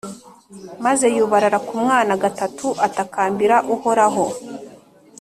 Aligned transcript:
Maze 0.85 1.05
yubarara 1.15 1.57
ku 1.67 1.73
mwana 1.83 2.13
gatatu 2.23 2.67
atakambira 2.87 3.55
Uhoraho 3.73 4.25